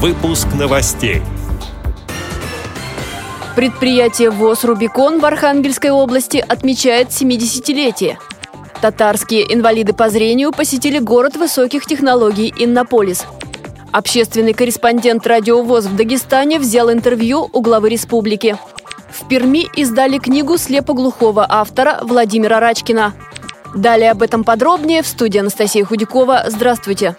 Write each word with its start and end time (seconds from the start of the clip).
Выпуск 0.00 0.46
новостей. 0.56 1.22
Предприятие 3.56 4.30
ВОЗ 4.30 4.62
«Рубикон» 4.62 5.18
в 5.18 5.24
Архангельской 5.24 5.90
области 5.90 6.36
отмечает 6.36 7.08
70-летие. 7.08 8.16
Татарские 8.80 9.52
инвалиды 9.52 9.92
по 9.94 10.08
зрению 10.08 10.52
посетили 10.52 11.00
город 11.00 11.34
высоких 11.34 11.84
технологий 11.84 12.54
Иннополис. 12.56 13.24
Общественный 13.90 14.52
корреспондент 14.52 15.26
радио 15.26 15.64
ВОЗ 15.64 15.86
в 15.86 15.96
Дагестане 15.96 16.60
взял 16.60 16.92
интервью 16.92 17.50
у 17.52 17.60
главы 17.60 17.88
республики. 17.88 18.56
В 19.10 19.26
Перми 19.26 19.66
издали 19.74 20.18
книгу 20.18 20.58
слепоглухого 20.58 21.44
автора 21.48 21.98
Владимира 22.02 22.60
Рачкина. 22.60 23.14
Далее 23.74 24.12
об 24.12 24.22
этом 24.22 24.44
подробнее 24.44 25.02
в 25.02 25.08
студии 25.08 25.40
Анастасия 25.40 25.84
Худякова. 25.84 26.44
Здравствуйте! 26.46 27.16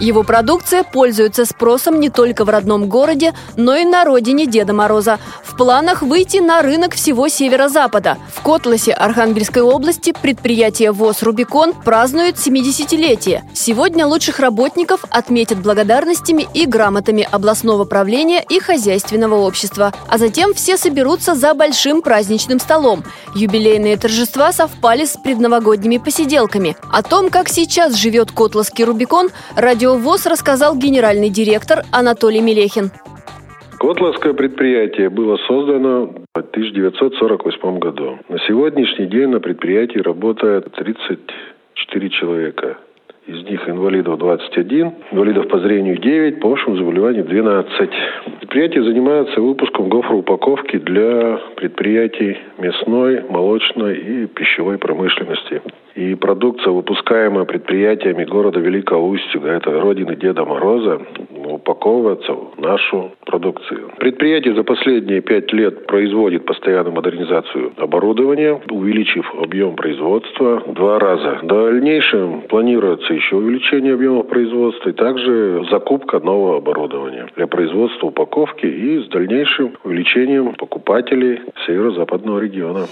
Его 0.00 0.24
продукция 0.24 0.82
пользуется 0.82 1.44
спросом 1.44 2.00
не 2.00 2.10
только 2.10 2.44
в 2.44 2.48
родном 2.48 2.88
городе, 2.88 3.32
но 3.56 3.76
и 3.76 3.84
на 3.84 4.04
родине 4.04 4.46
Деда 4.46 4.72
Мороза. 4.72 5.20
В 5.44 5.56
планах 5.56 6.02
выйти 6.02 6.38
на 6.38 6.62
рынок 6.62 6.94
всего 6.94 7.28
северо-запада. 7.28 8.18
В 8.34 8.42
Котласе 8.42 8.92
Архангельской 8.92 9.62
области 9.62 10.12
предприятие 10.20 10.90
ВОЗ 10.90 11.22
«Рубикон» 11.22 11.74
празднует 11.74 12.36
70-летие. 12.36 13.42
Сегодня 13.54 14.04
лучших 14.04 14.40
работников 14.40 15.04
отметят 15.10 15.58
благодарностями 15.58 16.48
и 16.52 16.66
грамотами 16.66 17.26
областного 17.30 17.84
правления 17.84 18.44
и 18.48 18.58
хозяйственного 18.58 19.36
общества. 19.36 19.92
А 20.08 20.18
затем 20.18 20.54
все 20.54 20.76
соберутся 20.76 21.36
за 21.36 21.54
большим 21.54 22.02
праздничным 22.02 22.58
столом. 22.58 23.04
Юбилейные 23.36 23.96
торжества 23.96 24.52
совпали 24.52 25.04
с 25.04 25.16
предновогодними 25.16 25.98
посиделками. 25.98 26.76
О 26.90 27.02
том, 27.02 27.30
как 27.30 27.48
сейчас 27.48 27.94
живет 27.94 28.32
Котласский 28.32 28.84
Рубикон, 28.84 29.30
радио 29.54 29.83
Радио 29.84 29.98
ВОЗ 29.98 30.28
рассказал 30.28 30.78
генеральный 30.78 31.28
директор 31.28 31.82
Анатолий 31.92 32.40
Мелехин. 32.40 32.90
Котловское 33.78 34.32
предприятие 34.32 35.10
было 35.10 35.36
создано 35.46 36.06
в 36.06 36.38
1948 36.38 37.78
году. 37.80 38.18
На 38.30 38.38
сегодняшний 38.48 39.04
день 39.04 39.28
на 39.28 39.40
предприятии 39.40 39.98
работает 39.98 40.72
34 40.72 42.08
человека. 42.08 42.78
Из 43.26 43.44
них 43.44 43.68
инвалидов 43.68 44.18
21, 44.20 44.94
инвалидов 45.12 45.48
по 45.48 45.58
зрению 45.58 45.98
9, 45.98 46.40
по 46.40 46.50
общему 46.50 46.76
заболеванию 46.76 47.24
12. 47.26 47.90
Предприятие 48.54 48.84
занимается 48.84 49.40
выпуском 49.40 49.88
гофроупаковки 49.88 50.76
для 50.76 51.40
предприятий 51.56 52.38
мясной, 52.58 53.20
молочной 53.28 53.96
и 53.96 54.26
пищевой 54.28 54.78
промышленности. 54.78 55.60
И 55.96 56.14
продукция, 56.14 56.70
выпускаемая 56.70 57.46
предприятиями 57.46 58.24
города 58.24 58.60
Великого 58.60 59.08
Устюга, 59.08 59.48
это 59.48 59.72
родины 59.80 60.14
Деда 60.14 60.44
Мороза, 60.44 61.00
упаковывается 61.64 62.32
в 62.32 62.60
нашу 62.60 63.12
продукцию. 63.24 63.90
Предприятие 63.98 64.54
за 64.54 64.62
последние 64.62 65.22
пять 65.22 65.52
лет 65.52 65.86
производит 65.86 66.44
постоянную 66.44 66.94
модернизацию 66.94 67.72
оборудования, 67.78 68.60
увеличив 68.70 69.26
объем 69.42 69.74
производства 69.74 70.62
два 70.66 70.98
раза. 70.98 71.38
В 71.42 71.46
дальнейшем 71.46 72.42
планируется 72.42 73.14
еще 73.14 73.36
увеличение 73.36 73.94
объема 73.94 74.22
производства 74.24 74.90
и 74.90 74.92
также 74.92 75.64
закупка 75.70 76.20
нового 76.20 76.58
оборудования 76.58 77.26
для 77.34 77.46
производства 77.46 78.08
упаковки 78.08 78.66
и 78.66 79.02
с 79.02 79.08
дальнейшим 79.08 79.72
увеличением 79.84 80.54
покупателей 80.54 81.40
северо-западного 81.66 82.40
региона. 82.40 82.86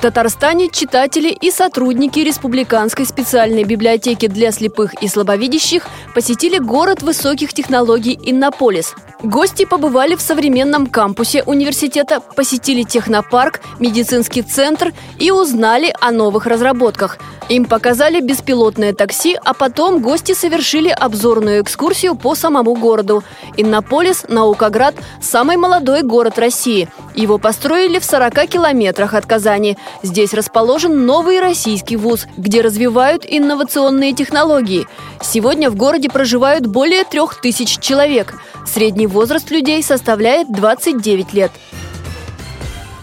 В 0.00 0.02
Татарстане 0.02 0.70
читатели 0.70 1.28
и 1.28 1.50
сотрудники 1.50 2.20
Республиканской 2.20 3.04
специальной 3.04 3.64
библиотеки 3.64 4.28
для 4.28 4.50
слепых 4.50 4.94
и 5.02 5.08
слабовидящих 5.08 5.86
посетили 6.14 6.56
город 6.56 7.02
высоких 7.02 7.52
технологий 7.52 8.18
Иннополис. 8.22 8.94
Гости 9.22 9.66
побывали 9.66 10.14
в 10.14 10.20
современном 10.22 10.86
кампусе 10.86 11.42
университета, 11.42 12.20
посетили 12.20 12.82
технопарк, 12.82 13.60
медицинский 13.78 14.42
центр 14.42 14.92
и 15.18 15.30
узнали 15.30 15.94
о 16.00 16.10
новых 16.10 16.46
разработках– 16.46 17.18
им 17.50 17.64
показали 17.64 18.20
беспилотное 18.20 18.94
такси, 18.94 19.36
а 19.44 19.54
потом 19.54 20.00
гости 20.00 20.34
совершили 20.34 20.88
обзорную 20.88 21.62
экскурсию 21.62 22.14
по 22.14 22.36
самому 22.36 22.76
городу. 22.76 23.24
Иннополис, 23.56 24.24
Наукоград– 24.28 24.94
самый 25.20 25.56
молодой 25.56 26.02
город 26.02 26.38
России. 26.38 26.88
Его 27.16 27.38
построили 27.38 27.98
в 27.98 28.04
40 28.04 28.46
километрах 28.46 29.14
от 29.14 29.26
Казани. 29.26 29.76
Здесь 30.04 30.32
расположен 30.32 31.06
новый 31.06 31.40
российский 31.40 31.96
вуз, 31.96 32.28
где 32.36 32.60
развивают 32.60 33.26
инновационные 33.28 34.12
технологии. 34.12 34.86
Сегодня 35.20 35.70
в 35.70 35.74
городе 35.74 36.08
проживают 36.08 36.68
более 36.68 37.02
трех 37.02 37.40
тысяч 37.40 37.80
человек. 37.80 38.36
Средний 38.64 39.08
возраст 39.10 39.50
людей 39.50 39.82
составляет 39.82 40.50
29 40.50 41.34
лет. 41.34 41.52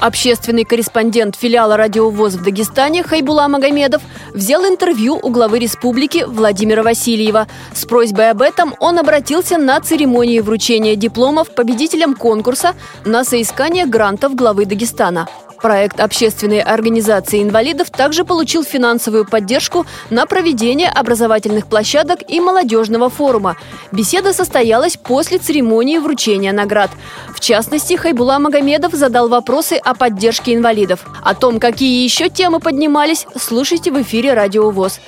Общественный 0.00 0.64
корреспондент 0.64 1.34
филиала 1.34 1.78
«Радиовоз» 1.78 2.34
в 2.34 2.42
Дагестане 2.42 3.02
Хайбула 3.02 3.48
Магомедов 3.48 4.02
взял 4.34 4.62
интервью 4.66 5.18
у 5.22 5.30
главы 5.30 5.58
республики 5.58 6.24
Владимира 6.26 6.82
Васильева. 6.82 7.46
С 7.72 7.86
просьбой 7.86 8.30
об 8.30 8.42
этом 8.42 8.74
он 8.80 8.98
обратился 8.98 9.56
на 9.56 9.80
церемонии 9.80 10.40
вручения 10.40 10.94
дипломов 10.94 11.54
победителям 11.54 12.14
конкурса 12.14 12.74
на 13.06 13.24
соискание 13.24 13.86
грантов 13.86 14.34
главы 14.34 14.66
Дагестана. 14.66 15.26
Проект 15.64 15.98
общественной 15.98 16.60
организации 16.60 17.42
инвалидов 17.42 17.88
также 17.88 18.26
получил 18.26 18.64
финансовую 18.64 19.24
поддержку 19.24 19.86
на 20.10 20.26
проведение 20.26 20.90
образовательных 20.90 21.68
площадок 21.68 22.18
и 22.28 22.38
молодежного 22.38 23.08
форума. 23.08 23.56
Беседа 23.90 24.34
состоялась 24.34 24.98
после 24.98 25.38
церемонии 25.38 25.96
вручения 25.96 26.52
наград. 26.52 26.90
В 27.34 27.40
частности, 27.40 27.94
Хайбула 27.94 28.38
Магомедов 28.40 28.92
задал 28.92 29.30
вопросы 29.30 29.80
о 29.82 29.94
поддержке 29.94 30.52
инвалидов. 30.52 31.06
О 31.22 31.34
том, 31.34 31.58
какие 31.58 32.04
еще 32.04 32.28
темы 32.28 32.60
поднимались, 32.60 33.26
слушайте 33.34 33.90
в 33.90 34.02
эфире 34.02 34.34
«Радио 34.34 34.68
ВОЗ». 34.68 35.00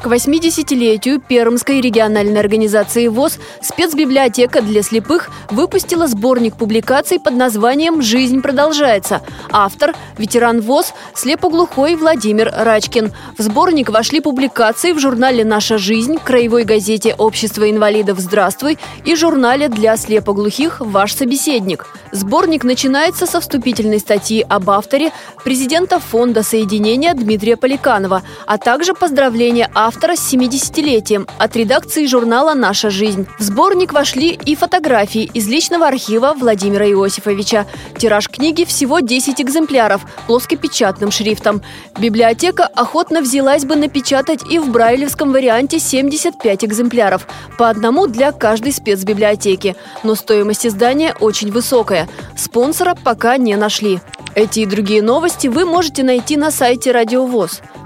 К 0.00 0.06
80-летию 0.06 1.20
Пермской 1.20 1.80
региональной 1.80 2.38
организации 2.38 3.08
ВОЗ 3.08 3.40
спецбиблиотека 3.60 4.62
для 4.62 4.82
слепых 4.82 5.28
выпустила 5.50 6.06
сборник 6.06 6.54
публикаций 6.54 7.18
под 7.18 7.34
названием 7.34 8.00
«Жизнь 8.00 8.40
продолжается». 8.40 9.22
Автор– 9.50 9.96
ветеран 10.18 10.60
ВОЗ, 10.60 10.94
слепоглухой 11.14 11.96
Владимир 11.96 12.52
Рачкин. 12.56 13.12
В 13.36 13.42
сборник 13.42 13.90
вошли 13.90 14.20
публикации 14.20 14.92
в 14.92 15.00
журнале 15.00 15.44
«Наша 15.44 15.78
жизнь», 15.78 16.18
краевой 16.24 16.62
газете 16.62 17.16
«Общество 17.18 17.68
инвалидов. 17.68 18.20
Здравствуй» 18.20 18.78
и 19.04 19.16
журнале 19.16 19.68
для 19.68 19.96
слепоглухих 19.96 20.78
«Ваш 20.78 21.12
собеседник». 21.12 21.88
Сборник 22.12 22.64
начинается 22.64 23.26
со 23.26 23.40
вступительной 23.40 23.98
статьи 23.98 24.46
об 24.48 24.70
авторе, 24.70 25.10
президента 25.44 25.98
Фонда 25.98 26.42
соединения 26.42 27.12
Дмитрия 27.14 27.56
Поликанова, 27.56 28.22
а 28.46 28.58
также 28.58 28.94
поздравления 28.94 29.68
автора 29.74 29.87
автора 29.88 30.16
с 30.16 30.34
70-летием 30.34 31.26
от 31.38 31.56
редакции 31.56 32.04
журнала 32.04 32.52
«Наша 32.52 32.90
жизнь». 32.90 33.26
В 33.38 33.42
сборник 33.42 33.94
вошли 33.94 34.38
и 34.44 34.54
фотографии 34.54 35.30
из 35.32 35.48
личного 35.48 35.86
архива 35.86 36.34
Владимира 36.38 36.86
Иосифовича. 36.86 37.64
Тираж 37.96 38.28
книги 38.28 38.64
всего 38.66 39.00
10 39.00 39.40
экземпляров 39.40 40.02
плоскопечатным 40.26 41.10
шрифтом. 41.10 41.62
Библиотека 41.98 42.66
охотно 42.66 43.22
взялась 43.22 43.64
бы 43.64 43.76
напечатать 43.76 44.42
и 44.50 44.58
в 44.58 44.68
брайлевском 44.68 45.32
варианте 45.32 45.78
75 45.78 46.66
экземпляров, 46.66 47.26
по 47.56 47.70
одному 47.70 48.06
для 48.06 48.32
каждой 48.32 48.72
спецбиблиотеки. 48.72 49.74
Но 50.02 50.16
стоимость 50.16 50.66
издания 50.66 51.14
очень 51.18 51.50
высокая. 51.50 52.10
Спонсора 52.36 52.94
пока 52.94 53.38
не 53.38 53.56
нашли. 53.56 54.00
Эти 54.34 54.60
и 54.60 54.66
другие 54.66 55.00
новости 55.00 55.48
вы 55.48 55.64
можете 55.64 56.02
найти 56.02 56.36
на 56.36 56.50
сайте 56.50 56.92
Радио 56.92 57.24
ВОЗ. 57.24 57.62